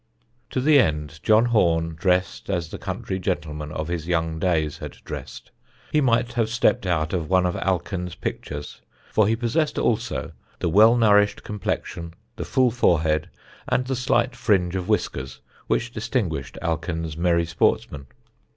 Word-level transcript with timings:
To 0.49 0.59
the 0.59 0.79
end 0.79 1.19
John 1.21 1.45
Horne 1.45 1.93
dressed 1.93 2.49
as 2.49 2.69
the 2.71 2.79
country 2.79 3.19
gentlemen 3.19 3.71
of 3.71 3.87
his 3.87 4.07
young 4.07 4.39
days 4.39 4.79
had 4.79 4.93
dressed; 5.05 5.51
he 5.91 6.01
might 6.01 6.33
have 6.33 6.49
stepped 6.49 6.87
out 6.87 7.13
of 7.13 7.29
one 7.29 7.45
of 7.45 7.53
Alken's 7.57 8.15
pictures, 8.15 8.81
for 9.11 9.27
he 9.27 9.35
possessed 9.35 9.77
also 9.77 10.31
the 10.57 10.69
well 10.69 10.95
nourished 10.97 11.43
complexion, 11.43 12.15
the 12.35 12.45
full 12.45 12.71
forehead, 12.71 13.29
and 13.69 13.85
the 13.85 13.95
slight 13.95 14.35
fringe 14.35 14.75
of 14.75 14.89
whiskers 14.89 15.39
which 15.67 15.91
distinguished 15.93 16.57
Alken's 16.63 17.15
merry 17.15 17.45
sportsmen. 17.45 18.07